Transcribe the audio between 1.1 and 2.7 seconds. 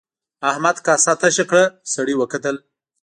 تشه کړه سړي وکتل.